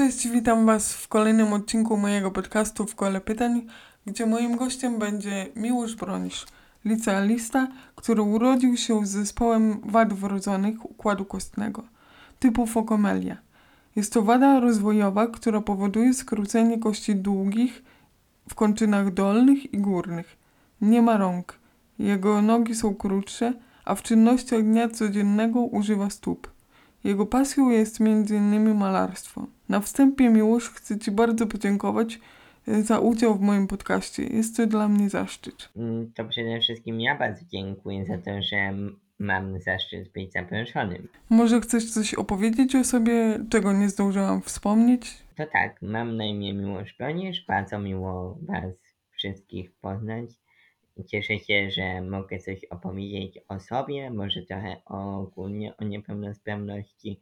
[0.00, 3.66] Cześć, witam Was w kolejnym odcinku mojego podcastu w Kole Pytań,
[4.06, 6.46] gdzie moim gościem będzie Miłosz Bronisz,
[6.84, 11.82] licealista, który urodził się z zespołem wad wrodzonych układu kostnego,
[12.38, 13.36] typu fokomelia.
[13.96, 17.82] Jest to wada rozwojowa, która powoduje skrócenie kości długich
[18.48, 20.36] w kończynach dolnych i górnych.
[20.80, 21.58] Nie ma rąk.
[21.98, 23.52] Jego nogi są krótsze,
[23.84, 26.59] a w czynnościach dnia codziennego używa stóp.
[27.04, 28.74] Jego pasją jest m.in.
[28.74, 29.46] malarstwo.
[29.68, 32.20] Na wstępie Miłosz chcę Ci bardzo podziękować
[32.68, 34.22] e, za udział w moim podcaście.
[34.24, 35.68] Jest to dla mnie zaszczyt.
[35.76, 38.74] Mm, To przede wszystkim ja bardzo dziękuję za to, że
[39.18, 41.08] mam zaszczyt być zaproszonym.
[41.30, 45.16] Może chcesz coś opowiedzieć o sobie, czego nie zdążyłam wspomnieć?
[45.36, 46.96] To tak, mam na imię Miłosz
[47.48, 48.72] bardzo miło Was
[49.16, 50.30] wszystkich poznać.
[51.06, 57.20] Cieszę się, że mogę coś opowiedzieć o sobie, może trochę ogólnie o niepełnosprawności,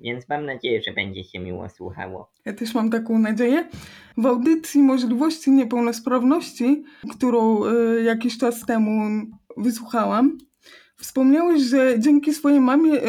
[0.00, 2.32] więc mam nadzieję, że będzie się miło słuchało.
[2.44, 3.68] Ja też mam taką nadzieję.
[4.16, 10.38] W audycji Możliwości Niepełnosprawności, którą e, jakiś czas temu wysłuchałam,
[10.96, 13.06] wspomniałeś, że dzięki swojej mamie e,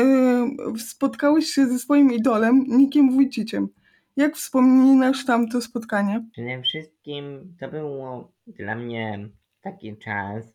[0.78, 3.67] spotkałeś się ze swoim idolem, Nikiem Wójciciem.
[4.17, 6.26] Jak wspominasz tamto spotkanie?
[6.32, 9.30] Przede wszystkim to było dla mnie
[9.62, 10.54] taki czas,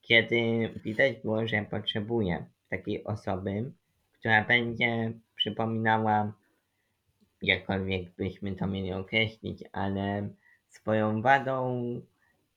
[0.00, 3.72] kiedy widać było, że potrzebuję takiej osoby,
[4.12, 6.32] która będzie przypominała,
[7.42, 10.28] jakkolwiek byśmy to mieli określić, ale
[10.68, 11.82] swoją wadą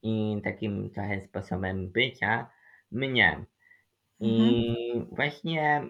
[0.02, 2.50] i takim trochę sposobem bycia
[2.92, 3.46] mnie.
[4.20, 4.76] I
[5.12, 5.84] właśnie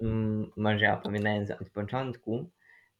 [0.00, 2.50] mm, może opowiadając od początku,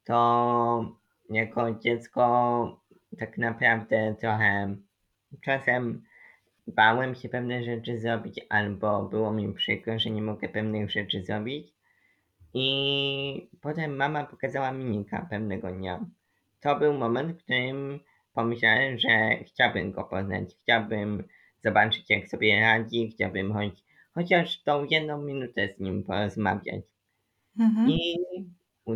[0.04, 0.98] to
[1.30, 2.80] jako dziecko
[3.18, 4.76] tak naprawdę trochę
[5.44, 6.04] czasem
[6.66, 11.74] bałem się pewne rzeczy zrobić, albo było mi przykro, że nie mogę pewnych rzeczy zrobić.
[12.54, 16.04] I potem mama pokazała mi Nika pewnego dnia.
[16.60, 18.00] To był moment, w którym
[18.34, 21.24] pomyślałem, że chciałbym go poznać, chciałbym
[21.64, 23.84] zobaczyć, jak sobie radzi, chciałbym choć,
[24.14, 26.84] chociaż tą jedną minutę z nim porozmawiać.
[27.60, 27.90] Mhm.
[27.90, 28.16] I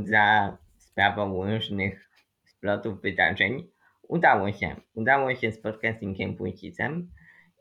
[0.05, 2.11] za sprawą różnych
[2.45, 3.67] splotów wydarzeń
[4.09, 4.77] udało się.
[4.95, 7.11] Udało się spotkać z Linkiem Płycicem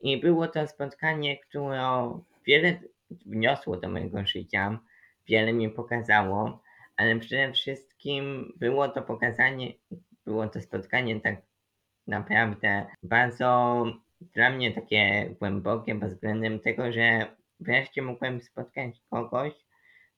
[0.04, 2.80] i było to spotkanie, które wiele
[3.26, 4.80] wniosło do mojego życia,
[5.28, 6.62] wiele mi pokazało,
[6.98, 9.74] ale przede wszystkim było to pokazanie,
[10.26, 11.36] było to spotkanie tak
[12.08, 13.86] naprawdę bardzo
[14.34, 19.54] dla mnie takie głębokie pod względem tego, że wreszcie mogłem spotkać kogoś,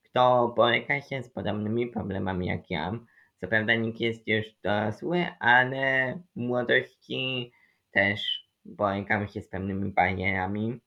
[0.03, 3.00] kto boryka się z podobnymi problemami jak ja.
[3.41, 7.51] Co prawda nikt jest już dorosły, ale w młodości
[7.91, 10.79] też borykam się z pewnymi barierami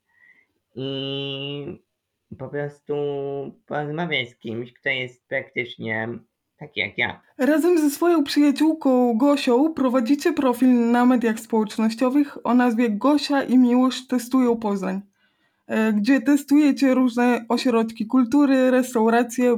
[0.74, 1.82] i
[2.38, 2.94] po prostu
[3.66, 6.08] porozmawiać z kimś, kto jest praktycznie
[6.58, 7.20] taki jak ja.
[7.38, 14.06] Razem ze swoją przyjaciółką Gosią prowadzicie profil na mediach społecznościowych o nazwie Gosia i Miłosz
[14.06, 15.00] testują Poznań,
[15.94, 19.56] gdzie testujecie różne ośrodki kultury, restauracje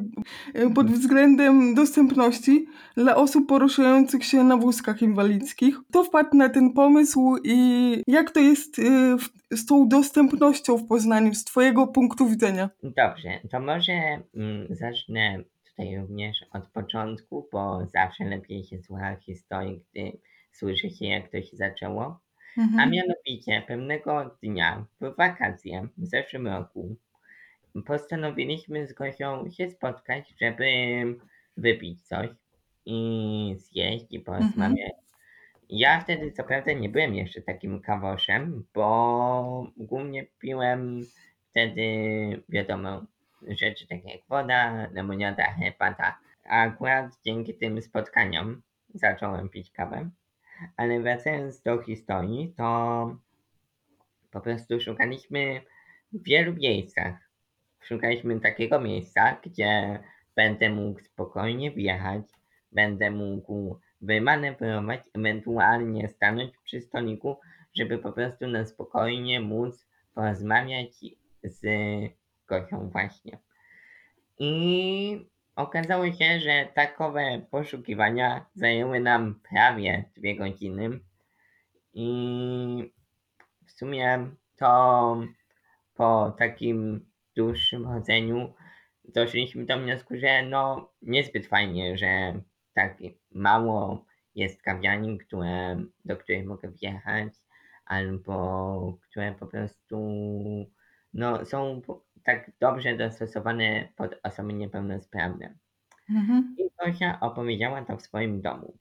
[0.54, 2.66] e, pod względem dostępności
[2.96, 5.76] dla osób poruszających się na wózkach inwalidzkich.
[5.88, 8.82] Kto wpadł na ten pomysł i jak to jest e,
[9.56, 12.70] z tą dostępnością w Poznaniu z Twojego punktu widzenia?
[12.82, 13.92] Dobrze, to może
[14.34, 15.38] mm, zacznę
[15.70, 20.18] tutaj również od początku, bo zawsze lepiej się słucha historii, gdy
[20.52, 22.20] słyszy się jak to się zaczęło.
[22.60, 22.90] A Mhm.
[22.90, 26.96] mianowicie pewnego dnia w wakacje w zeszłym roku
[27.86, 30.66] postanowiliśmy z Gosią się spotkać, żeby
[31.56, 32.28] wypić coś
[32.86, 34.92] i zjeść i porozmawiać.
[35.68, 41.00] Ja wtedy co prawda nie byłem jeszcze takim kawoszem, bo głównie piłem
[41.50, 41.82] wtedy,
[42.48, 43.02] wiadomo,
[43.48, 46.18] rzeczy takie jak woda, lemoniada, herbata.
[46.44, 48.62] A akurat dzięki tym spotkaniom
[48.94, 50.10] zacząłem pić kawę.
[50.76, 53.16] Ale wracając do historii, to
[54.30, 55.60] po prostu szukaliśmy
[56.12, 57.14] w wielu miejscach.
[57.80, 59.98] Szukaliśmy takiego miejsca, gdzie
[60.36, 62.22] będę mógł spokojnie wjechać,
[62.72, 67.36] będę mógł wymanewrować, ewentualnie stanąć przy stoliku,
[67.74, 70.90] żeby po prostu na spokojnie móc porozmawiać
[71.42, 71.64] z
[72.46, 73.38] Gosią właśnie.
[74.38, 81.00] I okazało się, że takowe poszukiwania zajęły nam prawie dwie godziny.
[81.94, 82.92] I
[83.66, 85.22] w sumie to
[85.94, 87.06] po takim
[87.36, 88.54] dłuższym chodzeniu
[89.04, 92.40] doszliśmy do wniosku, że no niezbyt fajnie, że
[92.74, 92.98] tak
[93.32, 94.04] mało
[94.34, 97.32] jest kawiarni, które, do których mogę wjechać,
[97.84, 99.96] albo które po prostu
[101.14, 101.82] no, są
[102.24, 105.54] tak dobrze dostosowane pod osoby niepełnosprawne.
[106.10, 106.54] Mhm.
[106.58, 108.78] I Gosia opowiedziała to w swoim domu.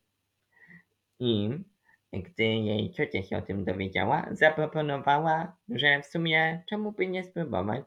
[1.20, 1.50] I
[2.14, 7.86] gdy jej ciocia się o tym dowiedziała, zaproponowała, że w sumie czemu by nie spróbować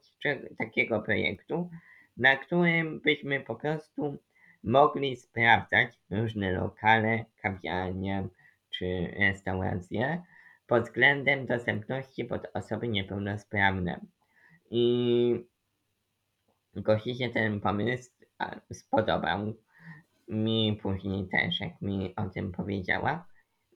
[0.59, 1.71] takiego projektu,
[2.17, 4.19] na którym byśmy po prostu
[4.65, 8.29] mogli sprawdzać różne lokale, kawiarnie
[8.71, 10.23] czy restauracje
[10.67, 14.01] pod względem dostępności pod osoby niepełnosprawne.
[14.75, 15.53] I
[16.77, 18.11] Gosi się ten pomysł
[18.73, 19.55] spodobał
[20.29, 23.27] mi później też, jak mi o tym powiedziała.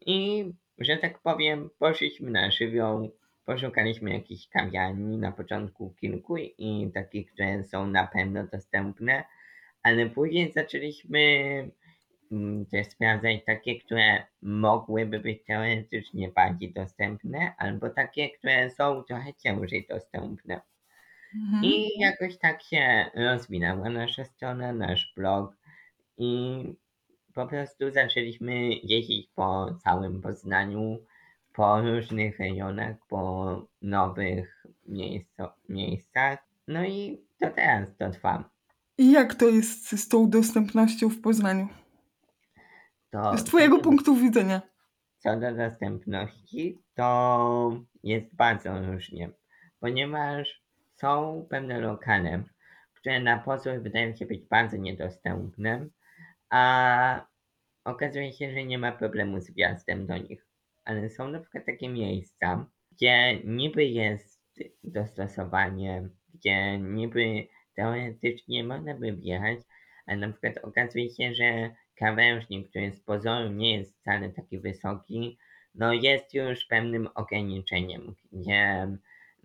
[0.06, 0.44] I,
[0.78, 3.10] że tak powiem, poszliśmy na żywioł,
[3.44, 9.24] poszukaliśmy jakichś kawiarni, na początku kilku i takich, które są na pewno dostępne,
[9.82, 11.20] ale później zaczęliśmy
[12.32, 19.34] mm, też sprawdzać takie, które mogłyby być teoretycznie bardziej dostępne, albo takie, które są trochę
[19.34, 20.60] ciężej dostępne.
[21.34, 21.64] Mhm.
[21.64, 25.56] I jakoś tak się rozwinęła nasza strona, nasz blog
[26.18, 26.62] i
[27.34, 30.98] po prostu zaczęliśmy jeździć po całym Poznaniu,
[31.52, 36.38] po różnych rejonach, po nowych miejsco, miejscach.
[36.68, 38.50] No i to teraz to trwa.
[38.98, 41.68] I jak to jest z tą dostępnością w Poznaniu?
[43.10, 44.62] To Z twojego do- punktu widzenia.
[45.18, 49.30] Co do dostępności, to jest bardzo różnie,
[49.80, 50.62] ponieważ
[50.96, 52.42] są pewne lokale,
[52.94, 55.86] które na pozór wydają się być bardzo niedostępne,
[56.50, 57.26] a
[57.84, 60.46] okazuje się, że nie ma problemu z wjazdem do nich.
[60.84, 64.42] Ale są na przykład takie miejsca, gdzie niby jest
[64.84, 69.58] dostosowanie, gdzie niby teoretycznie można by wjechać,
[70.06, 75.38] ale na przykład okazuje się, że krawężnik, który z pozoru nie jest wcale taki wysoki,
[75.74, 78.88] no jest już pewnym ograniczeniem, gdzie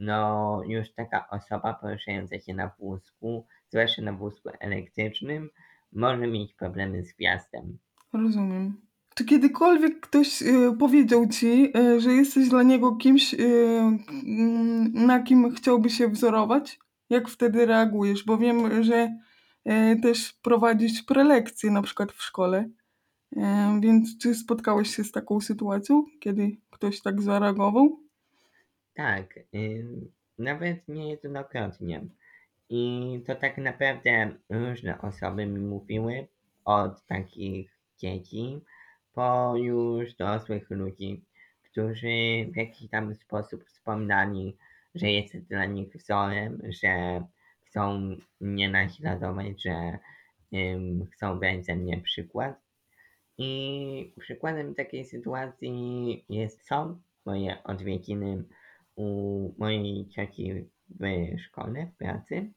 [0.02, 5.50] no już taka osoba poruszająca się na wózku, zwłaszcza na wózku elektrycznym,
[5.94, 7.78] może mieć problemy z wjazdem.
[8.14, 8.82] Rozumiem.
[9.16, 15.24] Czy kiedykolwiek ktoś y, powiedział ci, y, że jesteś dla niego kimś, y, mm, na
[15.24, 16.80] kim chciałby się wzorować?
[17.10, 18.24] Jak wtedy reagujesz?
[18.26, 19.18] Bo wiem, że
[19.68, 22.70] y, też prowadzisz prelekcje na przykład w szkole.
[23.38, 23.40] Y,
[23.82, 28.11] więc czy spotkałeś się z taką sytuacją, kiedy ktoś tak zareagował?
[29.02, 32.02] Tak, ym, nawet niejednokrotnie.
[32.70, 36.28] I to tak naprawdę różne osoby mi mówiły,
[36.66, 38.62] od takich dzieci
[39.14, 41.22] po już dorosłych ludzi,
[41.64, 44.58] którzy w jakiś tam sposób wspominali,
[44.96, 47.24] że jestem dla nich wzorem, że
[47.66, 49.98] chcą mnie naśladować, że
[51.12, 52.62] chcą brać ze mnie przykład.
[53.38, 58.44] I przykładem takiej sytuacji jest są moje odwiedziny
[58.96, 62.52] u mojej cioci w szkole, w pracy,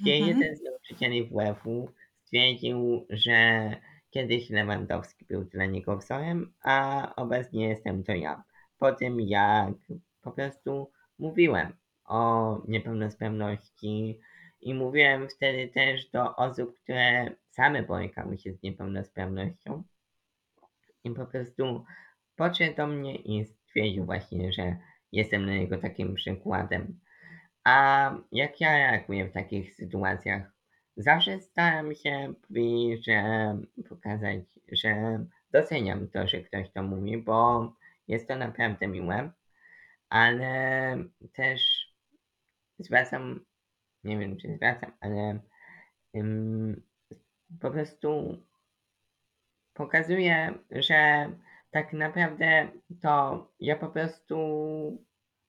[0.00, 0.28] gdzie Mhm.
[0.28, 1.88] jeden z nauczycieli WF-u
[2.24, 3.70] stwierdził, że
[4.10, 8.44] kiedyś Lewandowski był dla niego wzorem, a obecnie jestem to ja.
[8.78, 9.74] Po tym jak
[10.22, 11.72] po prostu mówiłem
[12.04, 14.20] o niepełnosprawności
[14.60, 19.82] i mówiłem wtedy też do osób, które same borykały się z niepełnosprawnością
[21.04, 21.84] i po prostu
[22.36, 24.76] podszedł do mnie i stwierdził właśnie, że
[25.12, 27.00] jestem dla niego takim przykładem.
[27.64, 30.52] A jak ja reaguję w takich sytuacjach?
[30.96, 32.34] Zawsze staram się
[33.06, 33.22] że
[33.88, 34.40] pokazać,
[34.72, 37.72] że doceniam to, że ktoś to mówi, bo
[38.08, 39.30] jest to naprawdę miłe,
[40.08, 40.96] ale
[41.32, 41.60] też
[42.78, 43.44] zwracam,
[44.04, 45.40] nie wiem czy zwracam, ale
[46.16, 46.82] ym,
[47.60, 48.38] po prostu
[49.74, 51.30] pokazuje, że
[51.70, 52.68] tak naprawdę
[53.02, 54.36] to ja po prostu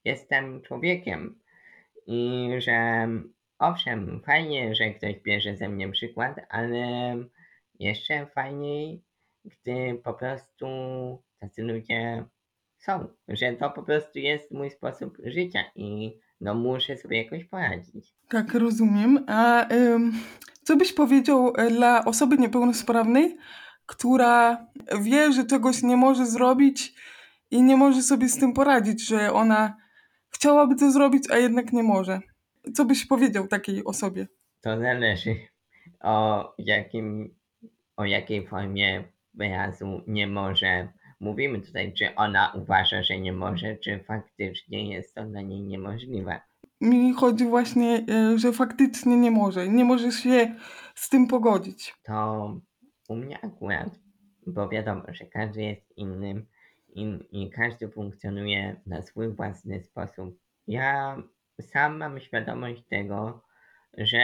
[0.06, 1.40] jestem człowiekiem
[2.08, 3.08] i że
[3.60, 7.16] owszem, fajnie, że ktoś bierze ze mnie przykład, ale
[7.80, 9.04] jeszcze fajniej,
[9.46, 10.68] gdy po prostu
[11.40, 12.26] tacy ludzie
[12.78, 18.14] są, że to po prostu jest mój sposób życia i no muszę sobie jakoś poradzić.
[18.30, 19.26] Tak, rozumiem.
[19.28, 20.14] A ym,
[20.64, 23.38] co byś powiedział e, dla osoby niepełnosprawnej,
[23.86, 24.66] która
[25.02, 26.94] wie, że czegoś nie może zrobić
[27.52, 29.78] i nie może sobie z tym poradzić, że ona
[30.32, 32.20] chciałaby to zrobić, a jednak nie może?
[32.74, 34.28] Co byś powiedział takiej osobie?
[34.62, 35.36] To zależy
[36.00, 37.36] o jakim,
[37.98, 40.88] o jakiej formie wyrazu nie może.
[41.20, 46.42] Mówimy tutaj, czy ona uważa, że nie może, czy faktycznie jest to dla niej niemożliwe.
[46.82, 49.68] Mi chodzi właśnie, e, że faktycznie nie może.
[49.68, 50.56] Nie może się
[50.96, 51.96] z tym pogodzić.
[52.04, 52.62] To
[53.10, 53.90] u mnie akurat,
[54.48, 56.46] bo wiadomo, że każdy jest innym
[56.96, 60.40] i, i każdy funkcjonuje na swój własny sposób.
[60.68, 61.18] Ja
[61.62, 63.44] sam mam świadomość tego,
[63.98, 64.20] że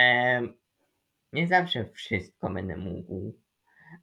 [1.33, 3.33] nie zawsze wszystko będę mógł,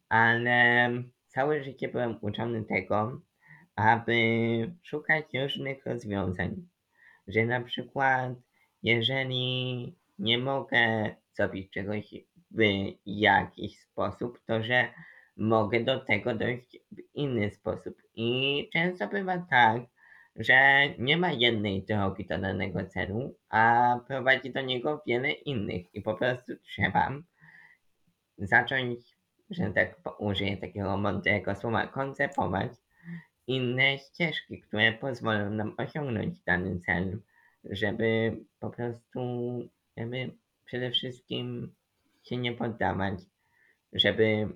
[0.09, 0.91] ale
[1.29, 3.21] całe życie byłem uczony tego,
[3.77, 4.17] aby
[4.83, 6.69] szukać różnych rozwiązań.
[7.27, 8.33] Że na przykład,
[8.83, 12.15] jeżeli nie mogę zrobić czegoś
[12.51, 12.63] w
[13.07, 14.89] jakiś sposób, to że
[15.37, 18.03] mogę do tego dojść w inny sposób.
[18.15, 19.83] I często bywa tak,
[20.37, 26.03] że nie ma jednej drogi do danego celu, a prowadzi do niego wiele innych i
[26.03, 27.13] po prostu trzeba
[28.39, 29.01] zacząć,
[29.51, 32.73] że tak użyję takiego mądrego słowa, koncepować
[33.47, 37.21] inne ścieżki, które pozwolą nam osiągnąć dany cel,
[37.65, 39.21] żeby po prostu,
[39.97, 40.31] żeby
[40.65, 41.75] przede wszystkim
[42.23, 43.19] się nie poddawać,
[43.93, 44.49] żeby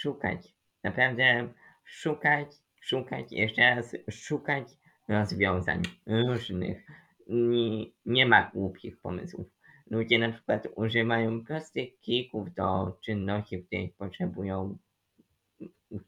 [0.00, 0.54] szukać,
[0.84, 1.48] naprawdę
[1.84, 2.48] szukać,
[2.80, 4.68] szukać, jeszcze raz szukać
[5.08, 6.86] rozwiązań różnych.
[7.28, 9.46] Nie, nie ma głupich pomysłów.
[9.90, 14.78] Ludzie na przykład używają prostych klików do czynności, których potrzebują,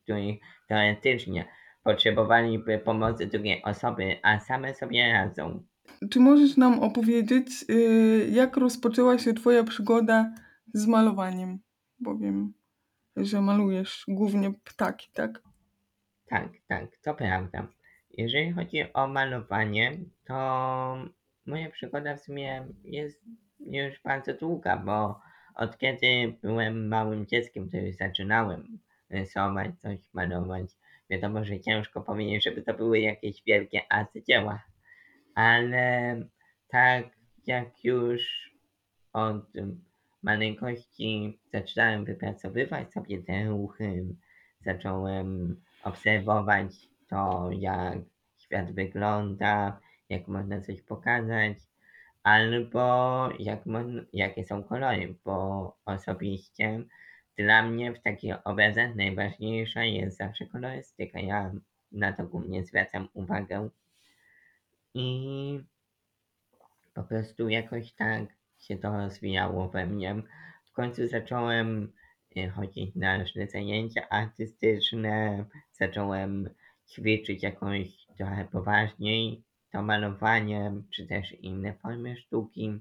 [0.02, 0.36] których
[0.68, 1.48] teoretycznie
[1.82, 5.62] potrzebowaliby pomocy drugiej osoby, a same sobie radzą.
[6.10, 10.34] Czy możesz nam opowiedzieć, y, jak rozpoczęła się Twoja przygoda
[10.74, 11.58] z malowaniem?
[11.98, 12.52] Bo wiem,
[13.16, 15.42] że malujesz głównie ptaki, tak?
[16.26, 17.68] Tak, tak, to prawda.
[18.10, 20.34] Jeżeli chodzi o malowanie, to
[21.46, 23.24] moja przygoda w sumie jest
[23.60, 25.20] już bardzo długa, bo
[25.54, 28.78] od kiedy byłem małym dzieckiem, to już zaczynałem
[29.10, 30.66] rysować, coś malować.
[31.10, 34.62] Wiadomo, że ciężko powiedzieć, żeby to były jakieś wielkie arcydzieła,
[35.34, 36.16] ale
[36.68, 37.04] tak
[37.46, 38.52] jak już
[39.12, 39.52] od
[40.22, 44.04] maleńkości zaczynałem wypracowywać sobie te ruchy,
[44.60, 47.98] zacząłem obserwować to, jak
[48.38, 51.58] świat wygląda, jak można coś pokazać,
[52.22, 53.60] albo jak
[54.12, 56.84] jakie są kolory, bo osobiście
[57.36, 61.20] dla mnie w takich obrazach najważniejsza jest zawsze kolorystyka.
[61.20, 61.52] Ja
[61.92, 63.68] na to głównie zwracam uwagę
[64.94, 65.60] i
[66.94, 70.22] po prostu jakoś tak się to rozwijało we mnie.
[70.64, 71.92] W końcu zacząłem
[72.36, 76.50] y, chodzić na różne zajęcia artystyczne, zacząłem
[76.88, 79.42] ćwiczyć jakoś trochę poważniej
[79.72, 82.80] to malowanie, czy też inne formy sztuki.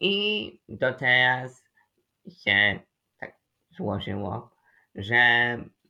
[0.00, 1.64] I do teraz
[2.44, 2.80] się
[3.18, 3.38] tak
[3.70, 4.50] złożyło,
[4.94, 5.18] że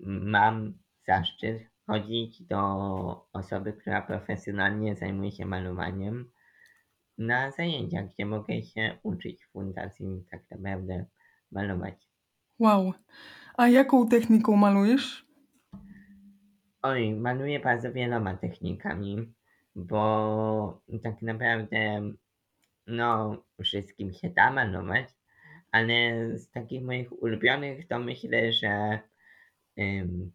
[0.01, 6.31] mam zaszczyt chodzić do osoby, która profesjonalnie zajmuje się malowaniem
[7.21, 11.07] na zajęcia, gdzie mogę się uczyć w fundacji tak naprawdę
[11.53, 11.95] malować.
[12.59, 12.93] Wow.
[13.57, 15.27] A jaką techniką malujesz?
[16.83, 19.33] Oj, maluję bardzo wieloma technikami,
[19.75, 22.03] bo tak naprawdę
[22.87, 25.09] no wszystkim się da malować,
[25.73, 25.93] ale
[26.39, 28.99] z takich moich ulubionych to myślę, że
[29.79, 30.33] ym,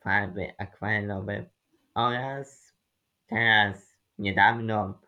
[0.00, 1.50] farby akwarelowe
[1.94, 2.76] oraz
[3.26, 5.00] teraz niedawno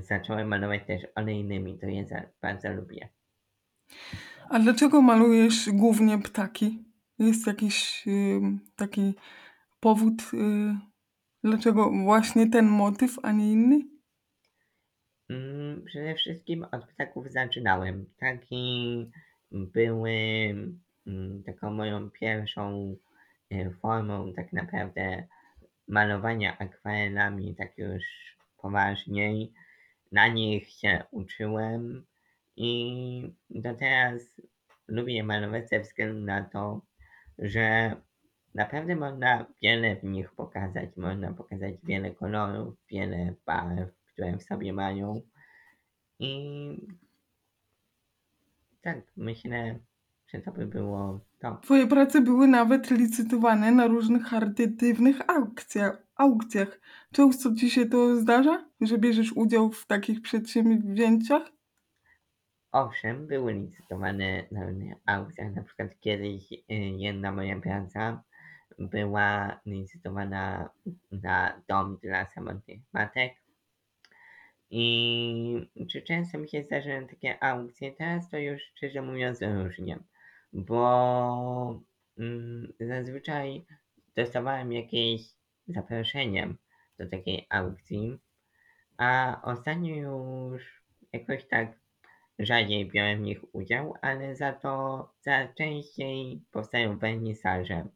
[0.00, 3.08] zacząłem malować też olejnymi, to je za, bardzo lubię.
[4.50, 6.84] A dlaczego malujesz głównie ptaki?
[7.18, 8.40] Jest jakiś y,
[8.76, 9.14] taki
[9.80, 10.76] powód, y,
[11.44, 13.80] dlaczego właśnie ten motyw, a nie inny?
[15.30, 18.06] Mm, przede wszystkim od ptaków zaczynałem.
[18.16, 19.10] Ptaki
[19.52, 20.10] były
[21.06, 22.96] mm, taką moją pierwszą
[23.52, 25.26] y, formą tak naprawdę
[25.88, 28.02] malowania akwarelami tak już
[28.58, 29.52] poważniej.
[30.12, 32.06] Na nich się uczyłem
[32.56, 34.40] i do teraz
[34.88, 36.80] lubię malować ze względu na to,
[37.38, 37.96] że
[38.54, 40.96] naprawdę można wiele w nich pokazać.
[40.96, 45.22] Można pokazać wiele kolorów, wiele barw, które w sobie mają.
[46.18, 46.86] I
[48.80, 49.78] tak, myślę,
[50.28, 51.58] że to by było to.
[51.62, 56.02] Twoje prace były nawet licytowane na różnych charytatywnych aukcjach.
[56.16, 56.80] aukcjach.
[57.12, 61.42] Często ci się to zdarza, że bierzesz udział w takich przedsięwzięciach?
[62.72, 65.54] Owszem, były licytowane na różnych aukcjach.
[65.54, 66.64] Na przykład kiedyś y,
[66.98, 68.22] jedna moja praca
[68.78, 70.70] była licytowana
[71.12, 73.32] na dom dla samotnych matek.
[74.70, 77.92] I czy często mi się zdarzają takie aukcje?
[77.92, 79.98] Teraz to już szczerze mówiąc różnie,
[80.52, 81.80] bo
[82.18, 83.64] mm, zazwyczaj
[84.16, 85.22] dostawałem jakieś
[85.68, 86.54] zaproszenie
[86.98, 88.18] do takiej aukcji,
[88.96, 91.78] a ostatnio już jakoś tak
[92.38, 97.88] rzadziej biorę w nich udział, ale za to za częściej powstają wernisaże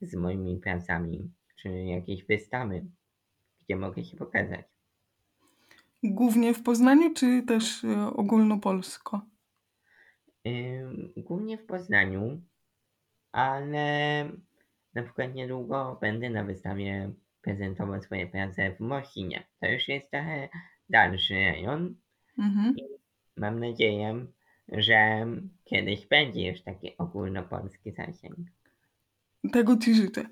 [0.00, 2.84] z moimi pracami, czy jakieś wystawy,
[3.64, 4.64] gdzie mogę się pokazać.
[6.02, 9.20] Głównie w Poznaniu, czy też y, ogólnopolsko?
[11.16, 12.40] Głównie w Poznaniu,
[13.32, 14.24] ale
[14.94, 17.10] na przykład niedługo będę na wystawie
[17.42, 19.46] prezentował swoje prace w Mosinie.
[19.60, 20.48] To już jest trochę
[20.88, 21.94] dalszy rejon.
[22.38, 22.74] Mhm.
[23.36, 24.26] Mam nadzieję,
[24.68, 25.26] że
[25.64, 28.36] kiedyś będzie już taki ogólnopolski zasięg.
[29.52, 30.24] Tego ci życzę.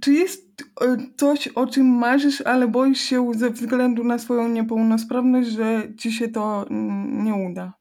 [0.00, 5.48] Czy jest e, coś, o czym marzysz, ale boisz się ze względu na swoją niepełnosprawność,
[5.48, 7.72] że ci się to mm, nie uda?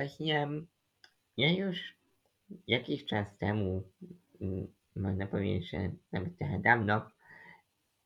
[0.00, 0.48] Właśnie
[1.36, 1.94] ja już
[2.66, 3.82] jakiś czas temu,
[4.96, 7.10] można powiedzieć, że nawet trochę dawno,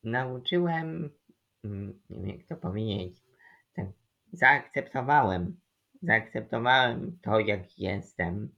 [0.03, 1.09] nauczyłem,
[1.63, 3.21] nie wiem jak to powiedzieć,
[3.75, 3.85] tak,
[4.31, 5.59] zaakceptowałem,
[6.01, 8.49] zaakceptowałem to, jak jestem.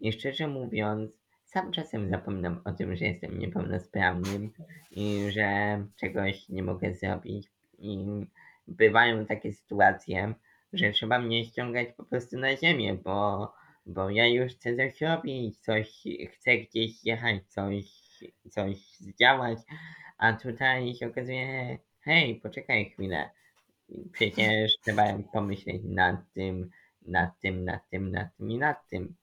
[0.00, 1.10] I szczerze mówiąc,
[1.44, 4.52] sam czasem zapominam o tym, że jestem niepełnosprawnym
[4.90, 7.50] i że czegoś nie mogę zrobić.
[7.78, 8.06] I
[8.68, 10.34] bywają takie sytuacje,
[10.72, 13.52] że trzeba mnie ściągać po prostu na ziemię, bo,
[13.86, 17.84] bo ja już chcę coś robić, coś chcę gdzieś jechać, coś,
[18.50, 19.58] coś zdziałać,
[20.18, 23.30] a tutaj się okazuje, hej, poczekaj chwilę,
[24.12, 26.70] przecież trzeba pomyśleć nad tym,
[27.02, 29.14] nad tym, nad tym, nad tym i nad tym.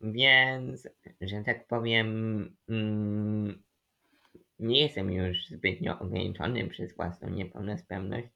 [0.00, 0.88] Więc,
[1.20, 3.62] że tak powiem, mm,
[4.58, 8.28] nie jestem już zbytnio ograniczony przez własną niepełnosprawność,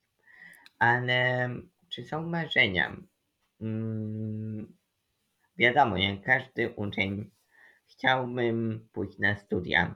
[0.78, 1.49] ale
[1.90, 2.97] czy są marzenia?
[3.61, 4.76] Mm,
[5.56, 7.30] wiadomo, jak każdy uczeń,
[7.87, 9.94] chciałbym pójść na studia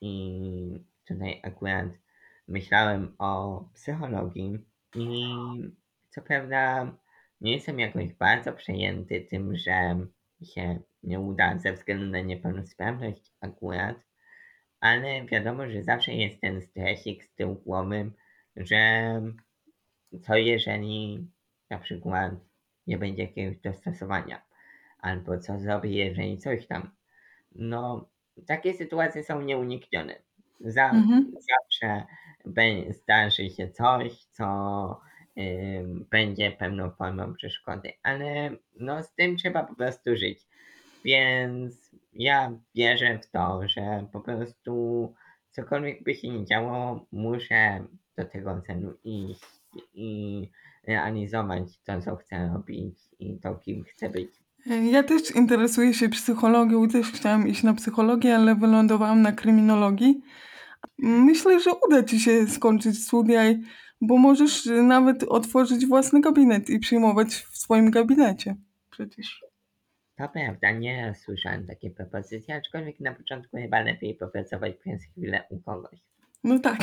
[0.00, 1.88] i tutaj akurat
[2.48, 4.58] myślałem o psychologii
[4.94, 5.26] i
[6.10, 6.92] co prawda
[7.40, 10.06] nie jestem jakoś bardzo przejęty tym, że
[10.44, 13.96] się nie uda ze względu na niepełnosprawność akurat,
[14.80, 18.10] ale wiadomo, że zawsze jest ten stresik z tyłu głowy,
[18.56, 19.22] że
[20.22, 21.28] co jeżeli
[21.70, 22.32] na przykład
[22.86, 24.42] nie będzie jakiegoś dostosowania,
[24.98, 26.90] albo co zrobię, jeżeli coś tam.
[27.52, 28.08] No,
[28.46, 30.14] takie sytuacje są nieuniknione.
[30.60, 31.32] Za, Mhm.
[31.32, 32.06] Zawsze
[32.90, 35.00] zdarzy się coś, co
[35.38, 40.46] ym, będzie pewną formą przeszkody, ale no, z tym trzeba po prostu żyć.
[41.04, 45.14] Więc ja wierzę w to, że po prostu
[45.50, 47.84] cokolwiek by się nie działo, muszę
[48.16, 49.44] do tego celu iść
[49.94, 50.50] i
[50.86, 54.30] realizować to, co chcę robić i to, kim chcę być.
[54.92, 60.22] Ja też interesuję się psychologią i też chciałam iść na psychologię, ale wylądowałam na kryminologii.
[60.98, 63.42] Myślę, że uda ci się skończyć studia,
[64.00, 68.56] bo możesz nawet otworzyć własny gabinet i przyjmować w swoim gabinecie.
[68.90, 69.44] Przecież.
[70.16, 75.58] To prawda, nie słyszałem takiej propozycji, aczkolwiek na początku chyba lepiej popracować przez chwilę u
[75.58, 75.98] kogoś.
[76.44, 76.78] No tak.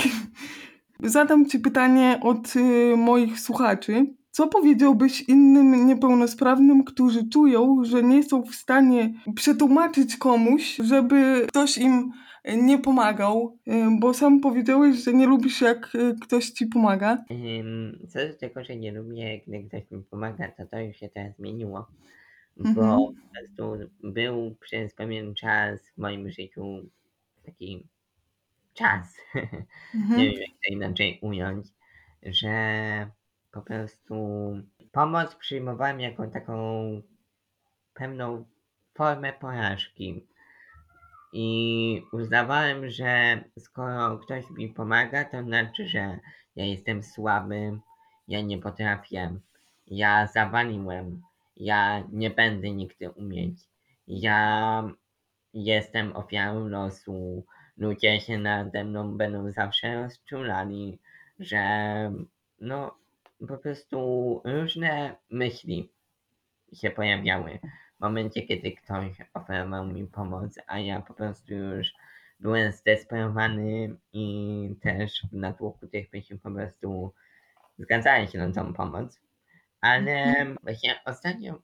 [1.03, 4.05] Zadam ci pytanie od y, moich słuchaczy.
[4.31, 11.77] Co powiedziałbyś innym niepełnosprawnym, którzy czują, że nie są w stanie przetłumaczyć komuś, żeby ktoś
[11.77, 12.11] im
[12.57, 13.57] nie pomagał?
[13.67, 17.17] Y, Bo sam powiedziałeś, że nie lubisz, jak y, ktoś ci pomaga.
[18.09, 21.35] Co do tego, że nie lubię, gdy ktoś mi pomaga, to to już się teraz
[21.37, 21.87] zmieniło,
[22.57, 22.75] Mhm.
[22.75, 26.63] bo po prostu był przez pewien czas w moim życiu
[27.45, 27.87] taki
[28.73, 29.17] czas,
[30.15, 30.31] nie Mhm.
[30.31, 31.67] wiem jak to inaczej ująć,
[32.23, 33.11] że
[33.51, 34.15] po prostu
[34.91, 36.55] pomoc przyjmowałem jako taką
[37.93, 38.45] pewną
[38.93, 40.27] formę porażki.
[41.33, 46.19] I uznawałem, że skoro ktoś mi pomaga, to znaczy, że
[46.55, 47.79] ja jestem słaby,
[48.27, 49.35] ja nie potrafię,
[49.87, 51.21] ja zawaliłem,
[51.57, 53.57] ja nie będę nigdy umieć,
[54.07, 54.83] ja
[55.53, 57.45] jestem ofiarą losu,
[57.77, 60.99] ludzie się nade mną będą zawsze rozczulali,
[61.39, 61.63] że
[62.61, 62.95] no
[63.47, 65.89] po prostu różne myśli
[66.73, 67.59] się pojawiały
[67.97, 71.93] w momencie, kiedy ktoś oferował mi pomoc, a ja po prostu już
[72.39, 77.13] byłem zdesperowany i też w natłoku tych myśli po prostu
[77.79, 79.19] zgadzałem się na tą pomoc.
[79.81, 81.61] Ale właśnie ostatnio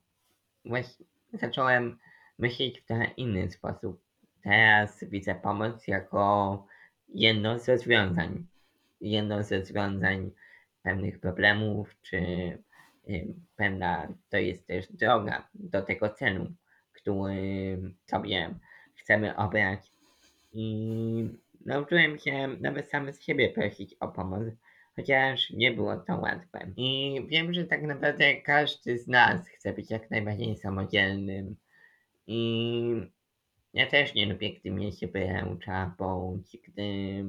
[0.66, 2.00] właśnie zacząłem
[2.40, 4.09] myśleć w trochę inny sposób.
[4.44, 6.66] Teraz widzę pomoc jako
[7.10, 8.46] jedno z rozwiązań.
[9.02, 10.32] Jedno z rozwiązań
[10.84, 12.18] pewnych problemów, czy
[13.10, 16.52] y, pewna to jest też droga do tego celu,
[16.94, 18.56] który sobie
[18.96, 19.92] chcemy obrać.
[20.54, 21.30] I
[21.66, 24.44] nauczyłem się nawet sam z siebie prosić o pomoc,
[24.96, 26.72] chociaż nie było to łatwe.
[26.78, 31.56] I wiem, że tak naprawdę każdy z nas chce być jak najbardziej samodzielnym.
[32.28, 33.12] I
[33.74, 37.26] ja też nie lubię, gdy mnie się wyręcza, bądź gdy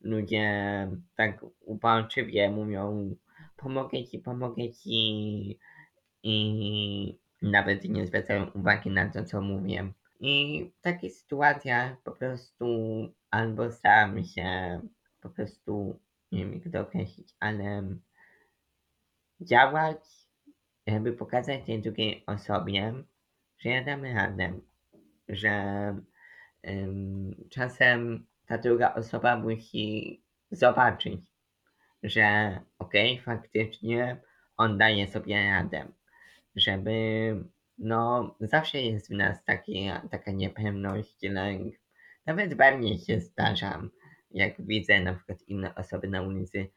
[0.00, 3.16] ludzie tak uporczywie mówią
[3.56, 5.58] pomogę ci, pomogę ci,
[6.22, 9.92] i nawet nie zwracają uwagi na to, co mówię.
[10.20, 12.66] I w takich sytuacjach po prostu
[13.30, 14.80] albo staram się
[15.20, 16.00] po prostu,
[16.32, 17.96] nie wiem jak to określić, ale
[19.40, 19.98] działać,
[20.86, 22.94] żeby pokazać tej drugiej osobie,
[23.58, 24.60] że ja dam radę,
[25.30, 25.96] że
[27.50, 31.20] czasem ta druga osoba musi zobaczyć,
[32.02, 34.16] że okej, okay, faktycznie
[34.56, 35.88] on daje sobie radę,
[36.56, 37.36] żeby
[37.78, 41.74] no zawsze jest w nas taki, taka niepewność, lęk.
[42.26, 43.82] Nawet we mnie się zdarza,
[44.30, 46.68] jak widzę na przykład inne osoby na ulicy,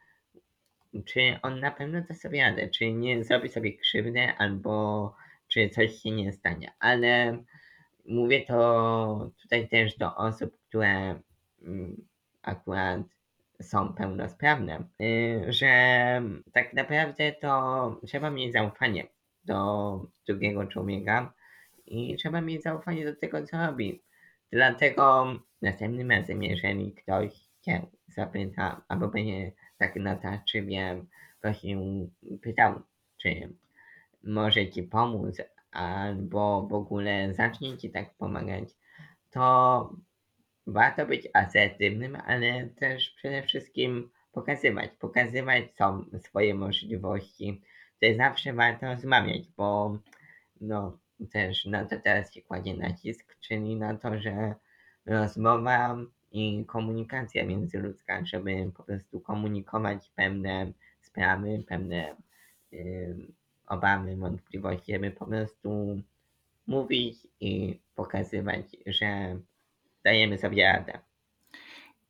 [1.05, 5.15] czy on na pewno da sobie radę, czy nie zrobi sobie krzywdę, albo
[5.47, 6.71] czy coś się nie stanie.
[6.79, 7.43] Ale
[8.05, 11.19] mówię to tutaj też do osób, które
[11.61, 12.05] mm,
[12.41, 13.01] akurat
[13.61, 15.71] są pełnosprawne, y, że
[16.53, 19.07] tak naprawdę to trzeba mieć zaufanie
[19.45, 21.33] do drugiego człowieka
[21.85, 24.01] i trzeba mieć zaufanie do tego, co robi.
[24.51, 25.25] Dlatego
[25.61, 31.05] następnym razem, jeżeli ktoś cię zapyta, albo będzie tak natarczywie
[31.41, 32.09] prosił,
[32.41, 32.81] pytał,
[33.17, 33.49] czy
[34.23, 35.41] może ci pomóc,
[35.73, 38.69] albo w ogóle zacznie ci tak pomagać,
[39.31, 39.95] to
[40.67, 47.61] warto być asertywnym, ale też przede wszystkim pokazywać, pokazywać są swoje możliwości.
[48.01, 49.97] To zawsze warto rozmawiać, bo
[50.61, 50.97] no
[51.31, 54.55] też na to teraz się kładzie nacisk, czyli na to, że
[55.05, 55.97] rozmowa
[56.31, 62.15] i komunikacja międzyludzka, żeby po prostu komunikować pewne sprawy, pewne
[62.71, 63.27] yy,
[63.73, 66.01] obawy, wątpliwości, żeby po prostu
[66.67, 69.37] mówić i pokazywać, że
[70.03, 70.99] dajemy sobie radę.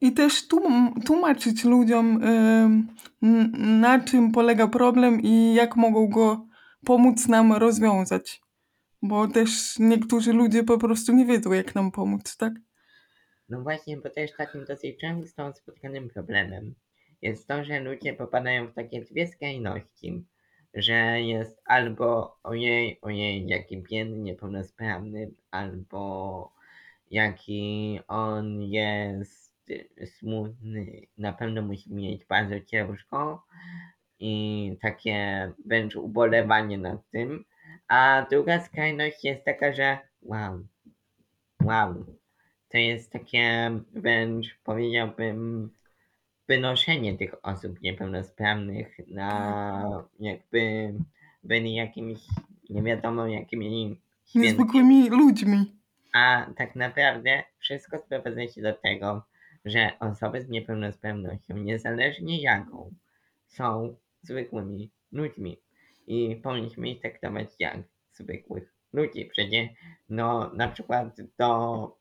[0.02, 0.48] I też
[1.06, 2.22] tłumaczyć ludziom,
[3.52, 6.46] na czym polega problem i jak mogą go
[6.86, 8.42] pomóc nam rozwiązać.
[9.02, 12.54] Bo też niektórzy ludzie po prostu nie wiedzą, jak nam pomóc, tak?
[13.50, 16.76] No właśnie, bo też takim dosyć często spotkanym problemem
[17.22, 20.26] jest to, że ludzie popadają w takie dwie skrajności,
[20.74, 26.54] że jest albo ojej, ojej, jaki biedny, niepełnosprawny, albo
[27.12, 29.72] jaki on jest
[30.06, 33.46] smutny, na pewno musi mieć bardzo ciężko
[34.20, 37.46] i takie wręcz ubolewanie nad tym.
[37.88, 40.68] A druga skrajność jest taka, że wow,
[41.64, 42.06] wow,
[42.70, 45.70] to jest takie wręcz powiedziałbym
[46.48, 50.94] wynoszenie tych osób niepełnosprawnych na jakby
[51.44, 52.20] byli jakimiś
[52.70, 54.02] nie wiadomo jakimi
[54.36, 55.76] niezwykłymi ludźmi.
[56.14, 59.24] A tak naprawdę wszystko sprowadza się do tego,
[59.66, 62.94] że osoby z niepełnosprawnością, niezależnie jaką,
[63.48, 65.58] są zwykłymi ludźmi
[66.08, 67.78] i powinniśmy ich traktować jak
[68.12, 69.26] zwykłych ludzi.
[69.26, 69.70] Przecież
[70.10, 71.98] no na przykład do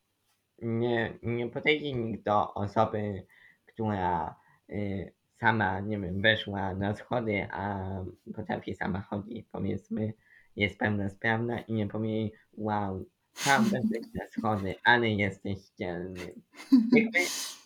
[0.62, 3.26] nie, nie podejdzie nikt do osoby,
[3.74, 4.35] która
[4.70, 7.88] y, sama, nie wiem, weszła na schody, a
[8.35, 10.12] potrafi sama chodzić, powiedzmy,
[10.56, 13.06] jest pełnosprawna i nie powie wow,
[13.44, 16.35] tam będziesz na schody, ale jesteś dzielny.
[16.92, 17.18] Jakby,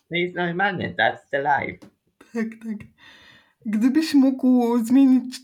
[0.09, 1.77] to jest normalne, that's the life.
[2.33, 2.87] Tak, tak.
[3.65, 5.39] Gdybyś mógł zmienić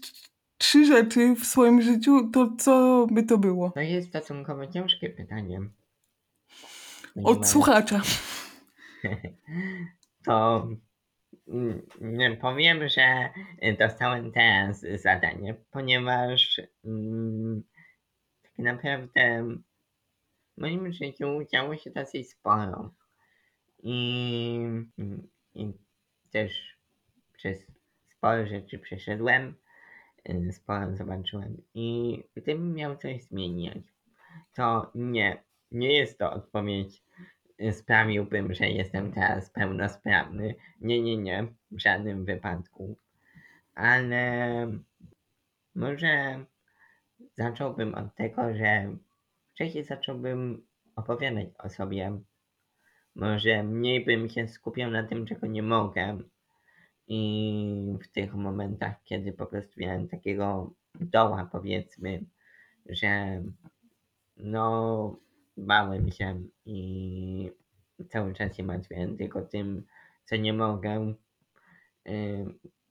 [0.57, 3.71] trzy rzeczy w swoim życiu, to co by to było?
[3.71, 5.59] To jest stosunkowo ciężkie pytanie.
[7.23, 8.01] Od słuchacza.
[10.25, 10.67] to
[12.01, 13.29] nie powiem, że
[13.79, 17.63] dostałem teraz zadanie, ponieważ mm,
[18.43, 19.43] tak naprawdę
[20.57, 22.93] w moim życiu działo się dosyć sporo.
[23.83, 24.59] I,
[25.55, 25.73] i
[26.31, 26.77] też
[27.33, 27.67] przez
[28.17, 29.55] sporo rzeczy przeszedłem,
[30.51, 31.61] sporo zobaczyłem.
[31.73, 33.77] I gdybym miał coś zmieniać,
[34.55, 37.03] to nie, nie jest to odpowiedź
[37.71, 40.55] sprawiłbym, że jestem teraz pełnosprawny.
[40.81, 42.97] Nie, nie, nie, w żadnym wypadku.
[43.75, 44.67] Ale
[45.75, 46.45] może
[47.33, 48.95] zacząłbym od tego, że
[49.53, 52.19] wcześniej zacząłbym opowiadać o sobie.
[53.15, 56.19] Może mniej bym się skupiał na tym, czego nie mogę.
[57.07, 62.23] I w tych momentach, kiedy po prostu miałem takiego doła, powiedzmy,
[62.89, 63.41] że
[64.37, 65.15] no
[65.57, 67.51] bałem się i
[68.09, 69.85] cały czas się martwiłem tylko tym,
[70.25, 71.13] co nie mogę,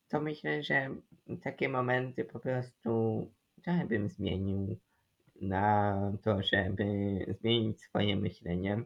[0.08, 0.90] to myślę, że
[1.42, 3.30] takie momenty po prostu
[3.62, 4.78] trochę bym zmienił
[5.40, 6.84] na to, żeby
[7.40, 8.82] zmienić swoje myślenie.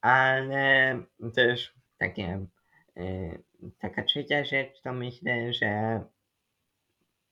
[0.00, 0.98] Ale
[1.34, 2.46] też takie,
[3.78, 6.00] taka trzecia rzecz to myślę, że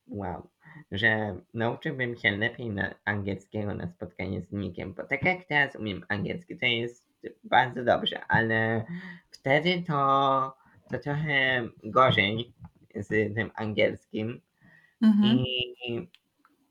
[0.06, 0.50] wow,
[0.90, 6.04] że nauczyłbym się lepiej na angielskiego na spotkanie z Nikiem, bo tak jak teraz umiem
[6.08, 7.08] angielski, to jest
[7.44, 8.84] bardzo dobrze, ale
[9.30, 10.56] wtedy to,
[10.90, 12.52] to trochę gorzej
[12.94, 14.40] z tym angielskim
[15.02, 15.38] Mhm.
[15.38, 16.08] i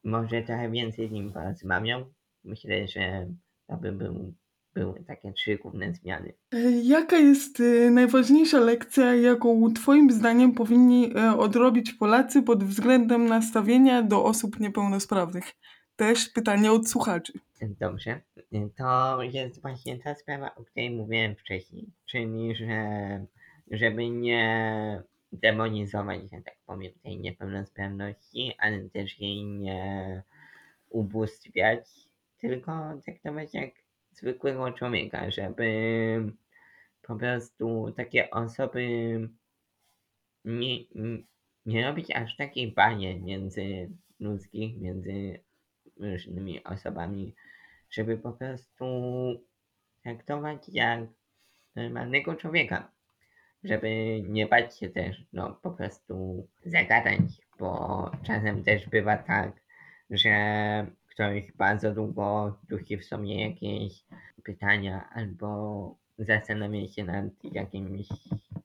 [0.04, 2.14] może trochę więcej z nim porozmawiał.
[2.44, 3.28] Myślę, że
[3.68, 4.34] to by był,
[4.78, 6.34] były takie trzy główne zmiany.
[6.54, 13.26] E, Jaka jest e, najważniejsza lekcja, jaką Twoim zdaniem powinni e, odrobić Polacy pod względem
[13.26, 15.54] nastawienia do osób niepełnosprawnych?
[15.96, 17.34] Też pytanie od słuchaczy.
[17.62, 18.22] Dobrze.
[18.78, 23.26] To jest właśnie ta sprawa, o której mówiłem wcześniej, czyli że
[23.72, 30.24] żeby nie demonizować, że tak powiem, tej niepełnosprawności, ale też jej nie
[30.90, 31.90] ubóstwiać,
[32.42, 33.72] tylko traktować jak
[34.18, 36.32] zwykłego człowieka, żeby
[37.02, 38.88] po prostu takie osoby
[40.46, 40.78] nie,
[41.66, 45.40] nie robić aż takiej barier międzyludzkich, między
[46.00, 47.36] różnymi osobami,
[47.90, 48.86] żeby po prostu
[50.04, 51.00] traktować jak
[51.76, 52.92] normalnego człowieka.
[53.64, 57.20] Żeby nie bać się też, no po prostu zagadać,
[57.60, 59.52] bo czasem też bywa tak,
[60.10, 60.32] że
[61.18, 64.06] ktoś bardzo długo dusi w sobie jakieś
[64.44, 68.08] pytania albo zastanawia się nad jakimś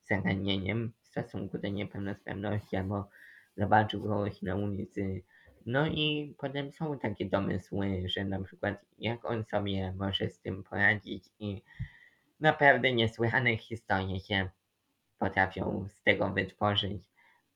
[0.04, 3.08] zagadnieniem w stosunku do niepełnosprawności albo
[3.56, 5.22] zobaczył kogoś na ulicy.
[5.66, 10.62] No i potem są takie domysły, że na przykład jak on sobie może z tym
[10.62, 11.62] poradzić i
[12.40, 14.48] naprawdę niesłychane historie się
[15.18, 17.02] potrafią z tego wytworzyć.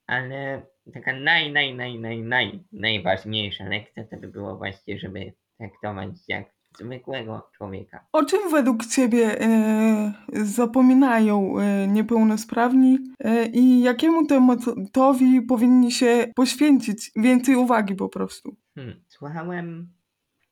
[0.07, 0.63] Ale
[0.95, 6.57] taka naj, naj, naj, naj, naj, najważniejsza lekcja to by było właśnie, żeby traktować jak
[6.79, 8.07] zwykłego człowieka.
[8.13, 17.11] O czym według Ciebie e, zapominają e, niepełnosprawni e, i jakiemu tematowi powinni się poświęcić
[17.17, 18.57] więcej uwagi po prostu?
[18.75, 19.01] Hmm.
[19.09, 19.89] Słuchałem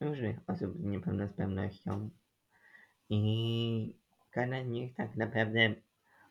[0.00, 2.10] różnych osób z niepełnosprawnością
[3.10, 3.96] i
[4.30, 5.74] każda z nich tak naprawdę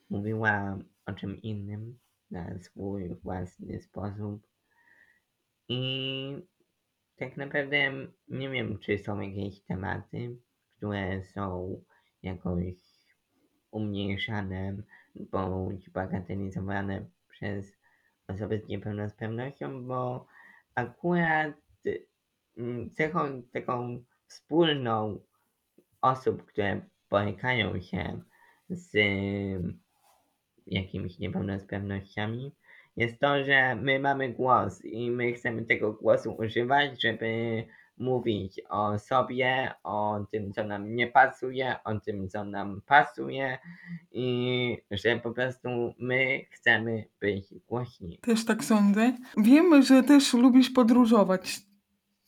[0.09, 1.99] mówiła o czym innym
[2.34, 4.48] na swój własny sposób.
[5.69, 6.38] I
[7.15, 7.91] tak naprawdę
[8.28, 10.38] nie wiem, czy są jakieś tematy,
[10.78, 11.82] które są
[12.24, 12.76] jakoś
[13.72, 14.78] umniejszane
[15.15, 17.78] bądź bagatelizowane przez
[18.28, 20.28] osoby z niepełnosprawnością, bo
[20.76, 21.56] akurat
[22.58, 25.19] mm, cechą taką wspólną
[26.02, 28.22] osób, które borykają się
[28.69, 28.91] z
[30.67, 32.52] jakimiś niepełnosprawnościami,
[32.97, 37.63] jest to, że my mamy głos i my chcemy tego głosu używać, żeby
[37.97, 43.58] mówić o sobie, o tym, co nam nie pasuje, o tym, co nam pasuje
[44.12, 48.19] i że po prostu my chcemy być głośni.
[48.21, 49.13] Też tak sądzę.
[49.38, 51.60] Wiemy, że też lubisz podróżować.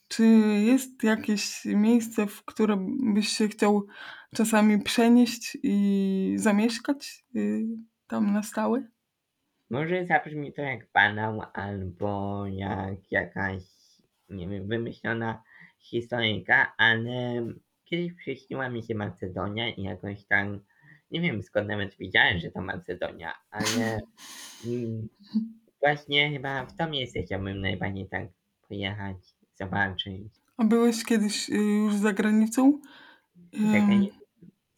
[0.08, 0.24] Czy
[0.66, 3.88] jest jakieś miejsce, w którym byś się chciał
[4.36, 7.66] czasami przenieść i zamieszkać y,
[8.08, 8.84] tam na stałe?
[9.70, 13.64] Może zabrzmi to jak banał albo jak jakaś,
[14.30, 15.44] nie wiem, wymyślona
[15.80, 17.46] historyjka, ale
[17.86, 20.60] kiedyś przyśniła mi się Macedonia i jakoś tam,
[21.12, 24.00] nie wiem skąd nawet widziałem, że to Macedonia, ale
[24.66, 25.08] mm,
[25.82, 28.28] właśnie chyba w to miejsce chciałbym najbardziej tak
[28.68, 29.18] pojechać,
[29.56, 30.28] zobaczyć.
[30.58, 32.80] A byłeś kiedyś y, już za granicą?
[33.54, 34.26] Za Ym, granicą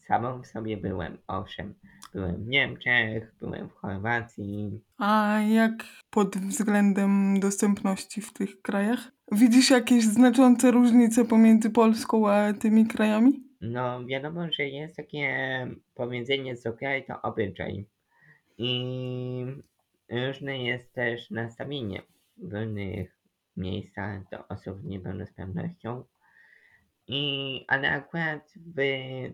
[0.07, 1.73] samą w sobie byłem, owszem.
[2.13, 4.81] Byłem w Niemczech, byłem w Chorwacji.
[4.97, 5.73] A jak
[6.09, 9.11] pod względem dostępności w tych krajach?
[9.31, 13.43] Widzisz jakieś znaczące różnice pomiędzy Polską a tymi krajami?
[13.61, 17.85] No, wiadomo, że jest takie powiedzenie, co kraj to obyczaj.
[18.57, 19.45] I
[20.09, 22.01] różne jest też nastawienie
[22.37, 23.17] w różnych
[23.57, 26.03] miejscach do osób z niepełnosprawnością.
[27.07, 28.75] I, ale akurat w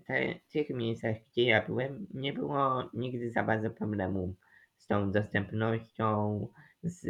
[0.07, 4.35] te, tych miejscach, gdzie ja byłem, nie było nigdy za bardzo problemu
[4.77, 6.47] z tą dostępnością,
[6.83, 7.07] z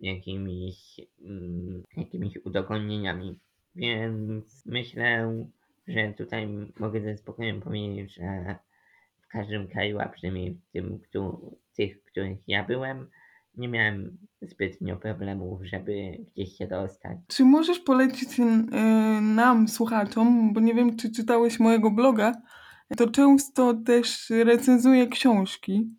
[0.00, 3.38] jakimiś, mm, jakimiś udogodnieniami.
[3.74, 5.36] Więc myślę,
[5.88, 8.56] że tutaj mogę ze spokojem powiedzieć, że
[9.20, 13.10] w każdym kraju, a przynajmniej w tym, któ- tych, w których ja byłem,
[13.56, 15.92] nie miałem zbytnio problemów, żeby
[16.34, 17.18] gdzieś się dostać.
[17.26, 18.42] Czy możesz polecić y,
[19.20, 22.32] nam, słuchaczom, bo nie wiem, czy czytałeś mojego bloga,
[22.96, 25.90] to często też recenzuję książki.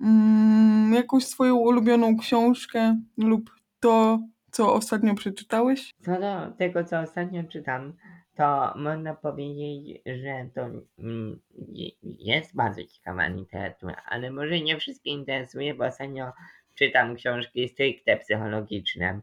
[0.00, 4.18] Mm, jakąś swoją ulubioną książkę lub to,
[4.50, 5.94] co ostatnio przeczytałeś?
[6.04, 7.92] Co do tego, co ostatnio czytam,
[8.34, 10.60] to można powiedzieć, że to
[10.98, 16.32] mm, je- jest bardzo ciekawa literatura, ale może nie wszystkie interesuje, bo ostatnio
[16.78, 19.20] czytam książki stricte psychologiczne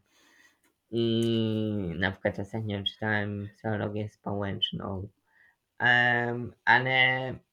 [0.92, 5.08] I na przykład ostatnio czytałem psychologię społeczną.
[5.80, 6.96] Em, ale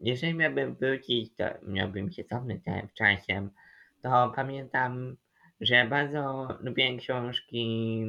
[0.00, 3.48] jeżeli miałbym wrócić, to miałbym się cofnąć w czasie,
[4.02, 5.16] to pamiętam,
[5.60, 8.04] że bardzo lubiłem książki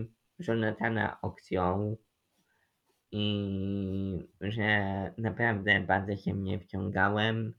[0.48, 1.98] Jonathana Oxioł
[3.12, 7.54] i że naprawdę bardzo się w nie wciągałem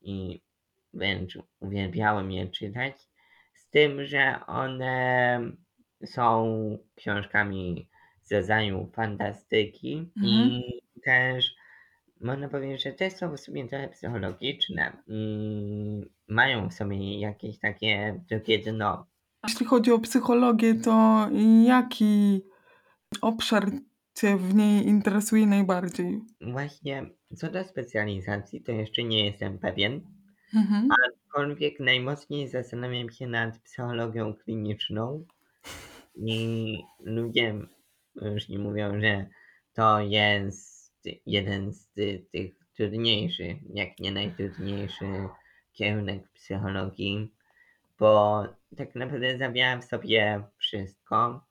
[0.00, 0.42] i
[0.92, 3.07] wręcz uwielbiałem je czytać.
[3.68, 5.40] Z tym, że one
[6.04, 6.46] są
[6.94, 7.88] książkami
[8.22, 10.62] z rodzaju fantastyki i
[11.04, 11.54] też
[12.20, 18.20] można powiedzieć, że też są w sumie trochę psychologiczne i mają w sobie jakieś takie
[18.28, 19.06] drugie dno.
[19.48, 21.28] Jeśli chodzi o psychologię, to
[21.66, 22.42] jaki
[23.22, 23.70] obszar
[24.14, 26.20] Cię w niej interesuje najbardziej?
[26.40, 30.00] Właśnie co do specjalizacji, to jeszcze nie jestem pewien,
[30.54, 30.88] Mhm.
[31.28, 35.24] Aczkolwiek najmocniej zastanawiam się nad psychologią kliniczną
[36.16, 37.54] i ludzie
[38.16, 39.26] różni mówią, że
[39.72, 45.28] to jest jeden z ty tych trudniejszych, jak nie najtrudniejszy
[45.72, 47.32] kierunek psychologii,
[47.98, 48.44] bo
[48.76, 51.44] tak naprawdę zawiera w sobie wszystko,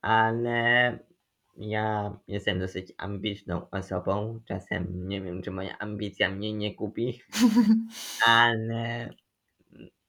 [0.00, 0.98] ale
[1.56, 4.40] ja jestem dosyć ambitną osobą.
[4.44, 7.20] Czasem nie wiem, czy moja ambicja mnie nie kupi,
[8.26, 9.10] ale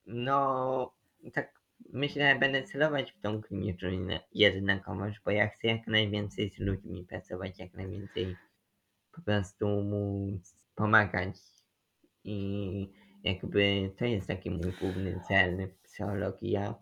[0.06, 0.92] no
[1.32, 1.58] tak
[1.92, 3.88] myślę, będę celować w tą kliniczną
[4.34, 8.36] jednakowość, bo ja chcę jak najwięcej z ludźmi pracować, jak najwięcej
[9.12, 11.36] po prostu móc pomagać
[12.24, 12.88] i
[13.24, 16.50] jakby to jest taki mój główny cel w psychologii.
[16.50, 16.74] Ja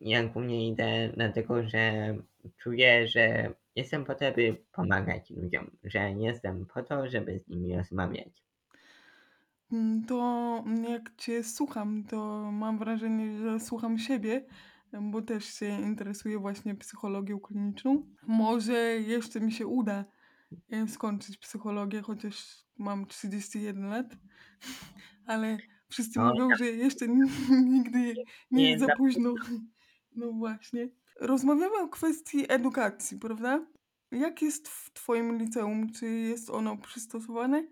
[0.00, 2.14] ja głównie idę dlatego, że
[2.56, 7.48] czuję, że jestem po to, by pomagać ludziom, że nie jestem po to, żeby z
[7.48, 8.44] nimi rozmawiać.
[9.72, 14.46] Mm, To jak Cię słucham, to mam wrażenie, że słucham siebie,
[15.02, 18.06] bo też się interesuję właśnie psychologią kliniczną.
[18.26, 20.04] Może jeszcze mi się uda
[20.70, 24.06] e, skończyć psychologię, chociaż mam 31 lat,
[25.26, 25.58] ale
[25.88, 27.08] wszyscy No, mówią, że jeszcze
[27.74, 28.14] nigdy
[28.50, 29.34] nie jest za późno.
[30.16, 30.88] No właśnie.
[31.20, 33.66] Rozmawiamy o kwestii edukacji, prawda?
[34.10, 35.92] Jak jest w Twoim liceum?
[35.92, 37.66] Czy jest ono przystosowane?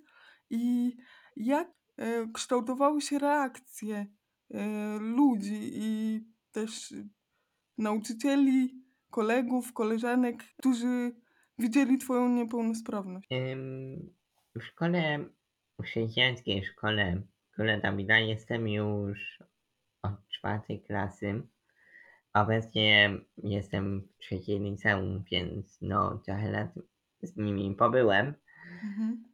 [0.51, 0.93] I
[1.37, 4.07] jak e, kształtowały się reakcje
[4.51, 6.21] e, ludzi i
[6.53, 6.95] też
[7.79, 11.17] nauczycieli, kolegów, koleżanek, którzy
[11.59, 13.29] widzieli Twoją niepełnosprawność?
[14.55, 15.19] W szkole,
[15.79, 19.39] w chrześcijańskiej szkole, szkole Dawida jestem już
[20.03, 21.43] od czwartej klasy.
[22.37, 26.69] Obecnie jestem w trzeciej liceum, więc no trochę lat
[27.23, 28.35] z nimi pobyłem.
[28.85, 29.25] Mhm.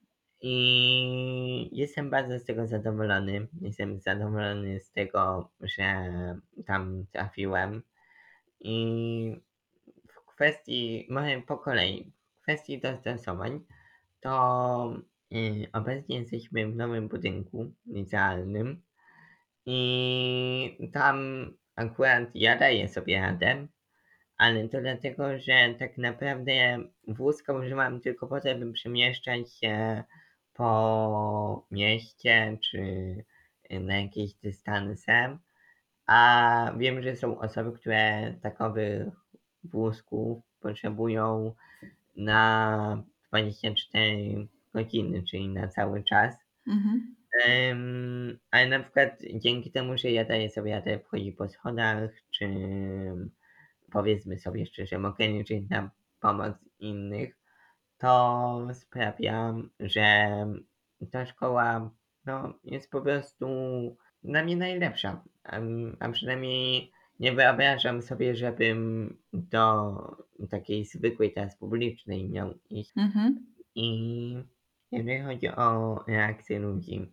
[0.40, 3.48] I jestem bardzo z tego zadowolony.
[3.60, 6.04] Jestem zadowolony z tego, że
[6.66, 7.82] tam trafiłem.
[8.60, 9.36] I
[10.08, 13.60] w kwestii, może po kolei, w kwestii dostosowań,
[14.20, 18.82] to y, obecnie jesteśmy w nowym budynku licealnym
[19.66, 23.66] i tam akurat ja daję sobie radę,
[24.36, 30.04] ale to dlatego, że tak naprawdę wózka używam tylko po to, by przemieszczać się
[30.54, 32.80] po mieście czy
[33.70, 35.38] na jakieś dystanse,
[36.06, 39.06] a wiem, że są osoby, które takowych
[39.64, 41.54] wózków potrzebują
[42.16, 46.34] na 24 godziny, czyli na cały czas.
[46.66, 47.16] Mhm.
[48.50, 52.46] Ale na przykład dzięki temu, że ja daję sobie radę wchodzić po schodach, czy
[53.92, 55.90] powiedzmy sobie szczerze, mogę liczyć na
[56.20, 57.36] pomoc innych,
[57.98, 60.28] to sprawia, że
[61.10, 61.90] ta szkoła
[62.26, 63.46] no, jest po prostu
[64.24, 65.24] dla mnie najlepsza.
[65.44, 69.96] Em, A przynajmniej nie wyobrażam sobie, żebym do
[70.50, 72.92] takiej zwykłej teraz publicznej miał iść.
[72.96, 73.46] Mhm.
[73.74, 74.36] I
[74.92, 77.10] jeżeli chodzi o reakcje ludzi,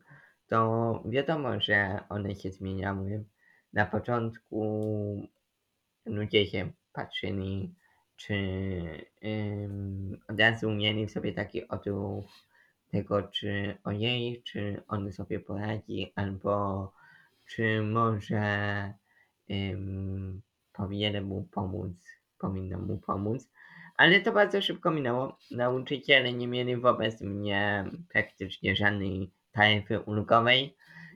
[0.50, 3.24] to wiadomo, że one się zmieniały.
[3.74, 5.28] Na początku
[6.06, 7.76] ludzie się patrzyli,
[8.16, 8.36] czy
[9.26, 12.26] ym, od razu mieli sobie taki odruch
[12.92, 16.92] tego, czy ojej, czy on sobie poradzi, albo
[17.48, 18.94] czy może
[19.52, 20.42] ym,
[20.74, 21.94] powinienem mu pomóc,
[22.40, 23.50] powinnam mu pomóc.
[23.98, 25.38] Ale to bardzo szybko minęło.
[25.52, 30.76] Nauczyciele nie mieli wobec mnie praktycznie żadnej taryfy ulgowej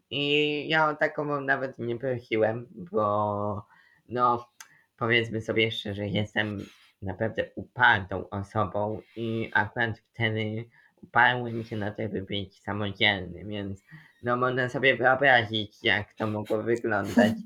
[0.09, 3.65] i ja o taką nawet nie prosiłem, bo
[4.09, 4.49] no
[4.97, 6.65] powiedzmy sobie szczerze, jestem
[7.01, 10.65] naprawdę upartą osobą i akurat wtedy
[11.03, 13.83] uparłem się na to, by być samodzielny, więc
[14.23, 17.33] no można sobie wyobrazić, jak to mogło wyglądać.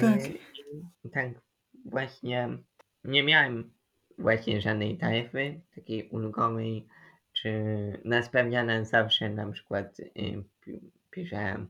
[0.00, 0.24] Tak.
[1.04, 1.28] Yy, tak,
[1.84, 2.48] właśnie
[3.04, 3.70] nie miałem
[4.18, 6.86] właśnie żadnej taryfy takiej ulgowej,
[7.44, 11.66] czy na spełniane zawsze na przykład y, pi- piszę,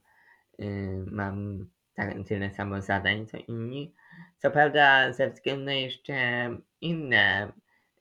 [0.61, 0.65] y,
[1.07, 3.95] mam tak, tyle samo zadań co inni.
[4.39, 6.49] Co prawda ze względu na jeszcze
[6.81, 7.53] inne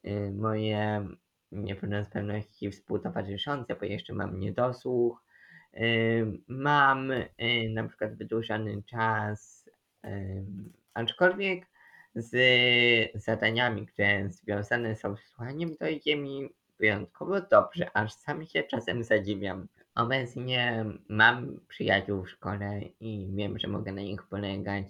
[0.06, 1.08] y, moje
[1.52, 5.24] niepełnosprawności współtowarzyszące, bo jeszcze mam niedosłuch,
[6.48, 7.12] mam
[7.70, 9.68] na przykład wydłużony czas,
[10.94, 11.66] aczkolwiek
[12.14, 12.34] z
[13.14, 16.48] zadaniami, które związane są z słuchaniem, to idzie mi
[16.78, 19.68] wyjątkowo dobrze, aż sam się czasem zadziwiam.
[19.94, 24.86] Obecnie mam przyjaciół w szkole i wiem, że mogę na nich polegać.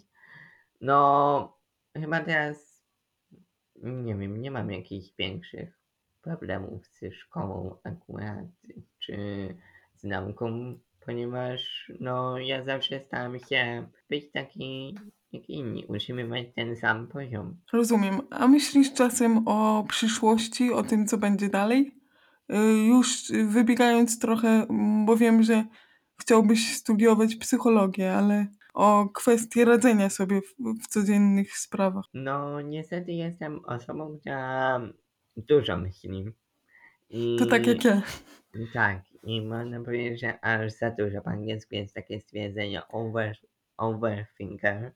[0.80, 1.59] No,
[1.97, 2.85] chyba teraz
[3.82, 5.78] nie wiem, nie mam jakichś większych
[6.22, 8.47] problemów ze szkołą akurat,
[8.99, 9.16] czy
[9.95, 14.99] z nauką, ponieważ no ja zawsze staram się być taki
[15.35, 17.57] jak inni, utrzymywać ten sam poziom.
[17.72, 18.20] Rozumiem.
[18.30, 21.95] A myślisz czasem o przyszłości, o tym, co będzie dalej?
[22.53, 25.64] Y, Już wybiegając trochę, mm, bo wiem, że
[26.20, 32.05] chciałbyś studiować psychologię, ale o kwestii radzenia sobie w, w codziennych sprawach.
[32.14, 34.80] No niestety jestem osobą, która
[35.37, 36.30] dużo myśli.
[37.11, 38.03] I To tak jak ja.
[38.72, 41.20] Tak, i można powiedzieć, że aż za dużo.
[41.20, 43.37] Po angielsku jest takie stwierdzenie over,
[43.76, 44.93] overthinker.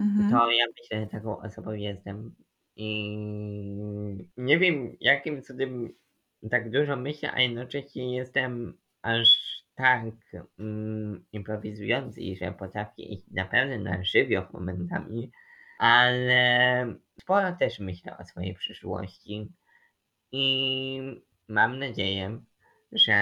[0.00, 0.30] Mhm.
[0.30, 2.34] To ja myślę, że taką osobą jestem.
[2.76, 3.16] I
[4.36, 5.88] nie wiem, jakim cudem
[6.50, 10.04] tak dużo myślę, a jednocześnie jestem aż tak
[10.58, 15.30] mm, improwizujący, że potrafię iść naprawdę na żywioł momentami,
[15.78, 19.52] ale sporo też myślę o swojej przyszłości
[20.32, 22.40] i mam nadzieję,
[22.92, 23.14] że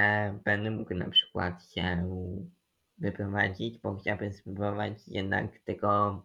[0.44, 2.10] będę mógł na przykład się
[2.98, 6.22] wyprowadzić, bo chciałbym spróbować jednak tego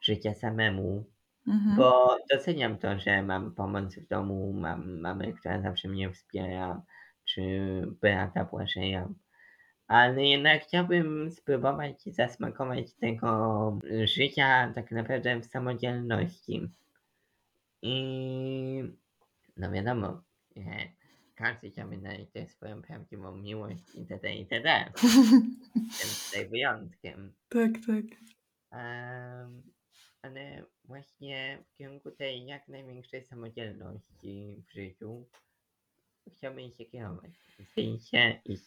[0.00, 1.04] życia samemu,
[1.46, 1.76] Mhm.
[1.76, 6.82] bo doceniam to, że mam pomoc w domu, mam mamę, która zawsze mnie wspiera,
[7.24, 7.42] czy
[8.00, 9.08] brata Błażeja.
[9.86, 16.68] Ale jednak chciałbym spróbować zasmakować tego życia tak naprawdę w samodzielności.
[17.82, 18.82] I
[19.56, 20.22] no wiadomo,
[21.34, 24.34] każdy chciałby znaleźć też swoją prawdziwą miłość itd.
[24.34, 24.92] itd.
[25.90, 27.32] Jestem tutaj wyjątkiem.
[27.48, 28.04] Tak, tak.
[28.70, 29.62] Em,
[30.22, 35.26] ale właśnie w kierunku tej jak największej samodzielności w życiu
[36.36, 37.30] chciałbym się kierować.
[37.58, 38.64] W sensie iść.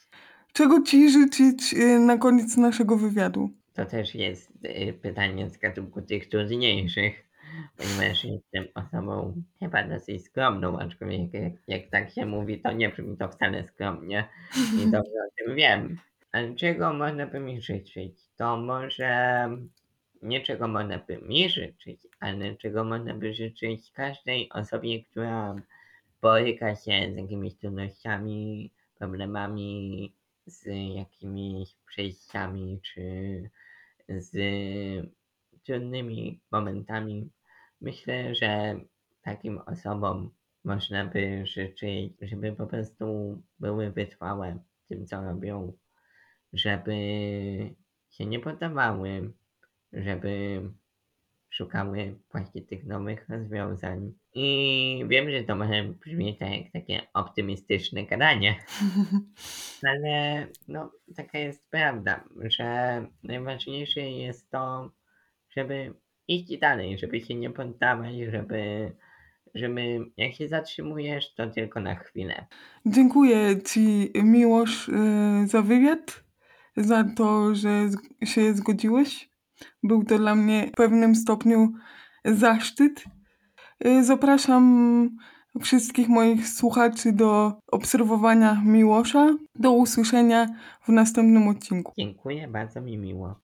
[0.53, 3.49] Czego ci życzyć y, na koniec naszego wywiadu?
[3.73, 7.29] To też jest y, pytanie z gatunku tych trudniejszych,
[7.77, 13.17] ponieważ jestem osobą chyba dosyć skromną, aczkolwiek jak, jak tak się mówi, to nie brzmi
[13.17, 15.97] to wcale skromnie i dobrze o tym wiem.
[16.31, 18.19] Ale czego można by mi życzyć?
[18.35, 19.49] To może
[20.23, 25.55] nie czego można by mi życzyć, ale czego można by życzyć każdej osobie, która
[26.21, 30.13] boryka się z jakimiś trudnościami, problemami,
[30.45, 30.65] z
[30.95, 33.49] jakimiś przejściami, czy
[34.09, 34.35] z
[35.63, 37.29] trudnymi momentami.
[37.81, 38.79] Myślę, że
[39.21, 40.31] takim osobom
[40.63, 45.73] można by życzyć, żeby po prostu były wytrwałe w tym, co robią,
[46.53, 46.95] żeby
[48.09, 49.31] się nie poddawały,
[49.93, 50.61] żeby
[51.53, 54.13] szukały właśnie tych nowych rozwiązań.
[54.35, 58.55] I wiem, że to może brzmieć tak jak takie optymistyczne gadanie,
[59.89, 64.91] ale no taka jest prawda, że najważniejsze jest to,
[65.49, 65.93] żeby
[66.27, 68.91] iść dalej, żeby się nie poddawać, żeby,
[69.55, 72.45] żeby jak się zatrzymujesz, to tylko na chwilę.
[72.85, 76.23] Dziękuję Ci, Miłosz, y, za wywiad,
[76.77, 77.89] za to, że
[78.25, 79.32] się zgodziłeś.
[79.83, 81.73] Był to dla mnie w pewnym stopniu
[82.25, 83.03] zaszczyt.
[83.85, 85.09] Y, Zapraszam
[85.61, 89.27] wszystkich moich słuchaczy do obserwowania Miłosza.
[89.55, 90.47] Do usłyszenia
[90.81, 91.93] w następnym odcinku.
[91.97, 93.35] Dziękuję, bardzo mi miło.